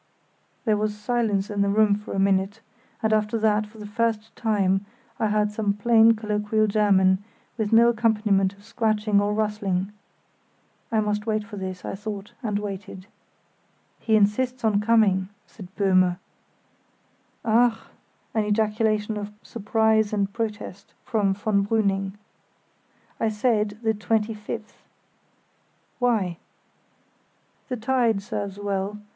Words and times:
There 0.65 0.77
was 0.77 0.97
silence 0.97 1.51
in 1.51 1.61
the 1.61 1.69
room 1.69 1.93
for 1.93 2.13
a 2.13 2.17
minute, 2.19 2.61
and 3.03 3.13
after 3.13 3.37
that, 3.37 3.67
for 3.67 3.77
the 3.77 3.85
first 3.85 4.35
time, 4.35 4.87
I 5.19 5.27
heard 5.27 5.51
some 5.51 5.73
plain 5.73 6.13
colloquial 6.15 6.65
German, 6.65 7.23
with 7.55 7.71
no 7.71 7.89
accompaniment 7.89 8.53
of 8.53 8.63
scratching 8.65 9.21
or 9.21 9.31
rustling. 9.35 9.91
"I 10.91 11.01
must 11.01 11.27
wait 11.27 11.43
for 11.43 11.55
this," 11.57 11.85
I 11.85 11.93
thought, 11.93 12.31
and 12.41 12.57
waited. 12.57 13.05
"He 13.99 14.15
insists 14.15 14.63
on 14.63 14.81
coming," 14.81 15.29
said 15.45 15.67
Böhme. 15.75 16.17
"Ach!" 17.45 17.77
(an 18.33 18.43
ejaculation 18.45 19.17
of 19.17 19.29
surprise 19.43 20.11
and 20.13 20.33
protest 20.33 20.95
from 21.03 21.35
von 21.35 21.63
Brüning). 21.67 22.13
"I 23.19 23.29
said 23.29 23.77
the 23.83 23.93
25th." 23.93 24.81
"Why?" 25.99 26.39
"The 27.69 27.77
tide 27.77 28.23
serves 28.23 28.57
well. 28.57 28.97